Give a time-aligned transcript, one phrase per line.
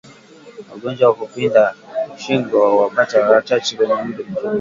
[0.75, 1.75] Ugonjwa wa kupinda
[2.17, 4.49] shingo huwapata wanyama wachache wenye umri mkubwa